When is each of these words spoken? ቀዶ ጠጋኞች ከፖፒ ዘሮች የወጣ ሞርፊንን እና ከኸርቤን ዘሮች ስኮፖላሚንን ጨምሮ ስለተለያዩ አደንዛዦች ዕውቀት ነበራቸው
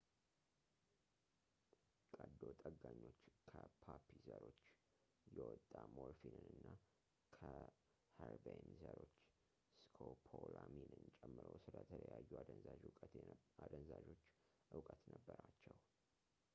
ቀዶ 2.15 2.41
ጠጋኞች 2.61 3.19
ከፖፒ 3.49 4.05
ዘሮች 4.27 4.61
የወጣ 5.37 5.71
ሞርፊንን 5.97 6.47
እና 6.55 6.65
ከኸርቤን 7.35 8.71
ዘሮች 8.81 9.13
ስኮፖላሚንን 9.89 11.05
ጨምሮ 11.19 11.47
ስለተለያዩ 11.67 12.31
አደንዛዦች 13.81 14.23
ዕውቀት 14.75 15.01
ነበራቸው 15.15 15.77